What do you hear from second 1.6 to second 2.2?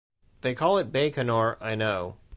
I know.